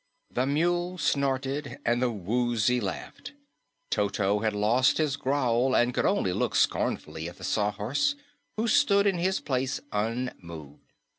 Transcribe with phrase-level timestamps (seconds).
[0.31, 3.33] The Mule snorted, and the Woozy laughed;
[3.91, 8.15] Toto had lost his growl and could only look scornfully at the Sawhorse,
[8.57, 10.81] who stood in his place unmoved.